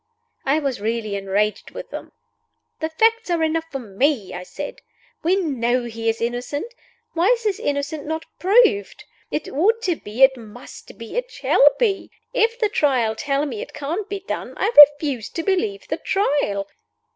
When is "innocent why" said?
6.19-7.27